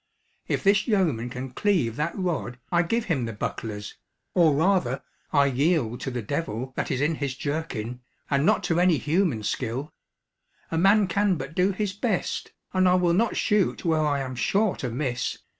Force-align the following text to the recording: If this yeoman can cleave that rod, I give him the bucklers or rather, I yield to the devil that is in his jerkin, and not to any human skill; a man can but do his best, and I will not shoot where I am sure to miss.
If 0.47 0.63
this 0.63 0.87
yeoman 0.87 1.29
can 1.29 1.51
cleave 1.51 1.95
that 1.97 2.17
rod, 2.17 2.57
I 2.71 2.81
give 2.81 3.05
him 3.05 3.25
the 3.25 3.33
bucklers 3.33 3.97
or 4.33 4.55
rather, 4.55 5.03
I 5.31 5.45
yield 5.45 6.01
to 6.01 6.09
the 6.09 6.23
devil 6.23 6.73
that 6.75 6.89
is 6.89 7.01
in 7.01 7.13
his 7.21 7.35
jerkin, 7.35 8.01
and 8.27 8.43
not 8.43 8.63
to 8.63 8.79
any 8.79 8.97
human 8.97 9.43
skill; 9.43 9.93
a 10.71 10.77
man 10.79 11.05
can 11.05 11.35
but 11.35 11.53
do 11.53 11.71
his 11.71 11.93
best, 11.93 12.51
and 12.73 12.89
I 12.89 12.95
will 12.95 13.13
not 13.13 13.37
shoot 13.37 13.85
where 13.85 14.03
I 14.03 14.21
am 14.21 14.33
sure 14.35 14.75
to 14.77 14.89
miss. 14.89 15.37